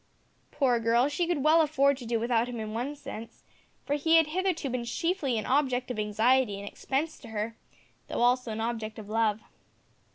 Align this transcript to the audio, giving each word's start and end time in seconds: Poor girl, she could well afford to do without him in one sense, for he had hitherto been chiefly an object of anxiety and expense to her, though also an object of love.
Poor 0.49 0.79
girl, 0.79 1.07
she 1.09 1.27
could 1.27 1.43
well 1.43 1.61
afford 1.61 1.95
to 1.95 2.07
do 2.07 2.19
without 2.19 2.47
him 2.49 2.59
in 2.59 2.73
one 2.73 2.95
sense, 2.95 3.43
for 3.85 3.93
he 3.93 4.15
had 4.15 4.25
hitherto 4.25 4.67
been 4.67 4.83
chiefly 4.83 5.37
an 5.37 5.45
object 5.45 5.91
of 5.91 5.99
anxiety 5.99 6.59
and 6.59 6.67
expense 6.67 7.19
to 7.19 7.27
her, 7.27 7.55
though 8.07 8.23
also 8.23 8.51
an 8.51 8.61
object 8.61 8.97
of 8.97 9.09
love. 9.09 9.41